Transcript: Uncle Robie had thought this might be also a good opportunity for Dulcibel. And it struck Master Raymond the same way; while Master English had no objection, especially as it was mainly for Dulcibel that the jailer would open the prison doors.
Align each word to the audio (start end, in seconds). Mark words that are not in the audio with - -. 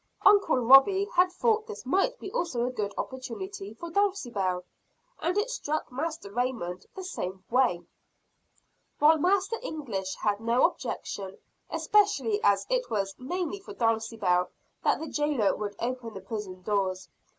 Uncle 0.25 0.57
Robie 0.57 1.05
had 1.13 1.31
thought 1.31 1.67
this 1.67 1.85
might 1.85 2.17
be 2.17 2.31
also 2.31 2.65
a 2.65 2.71
good 2.71 2.91
opportunity 2.97 3.75
for 3.75 3.91
Dulcibel. 3.91 4.63
And 5.21 5.37
it 5.37 5.51
struck 5.51 5.91
Master 5.91 6.31
Raymond 6.31 6.87
the 6.95 7.03
same 7.03 7.43
way; 7.51 7.83
while 8.97 9.19
Master 9.19 9.57
English 9.61 10.15
had 10.15 10.39
no 10.39 10.65
objection, 10.65 11.37
especially 11.69 12.39
as 12.43 12.65
it 12.67 12.89
was 12.89 13.13
mainly 13.19 13.59
for 13.59 13.75
Dulcibel 13.75 14.49
that 14.83 14.99
the 14.99 15.07
jailer 15.07 15.55
would 15.55 15.75
open 15.79 16.15
the 16.15 16.21
prison 16.21 16.63
doors. 16.63 17.07